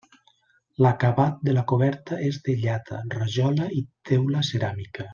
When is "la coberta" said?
1.57-2.19